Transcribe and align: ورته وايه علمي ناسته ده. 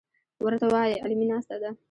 ورته 0.43 0.65
وايه 0.73 0.95
علمي 1.03 1.25
ناسته 1.31 1.55
ده. 1.61 1.71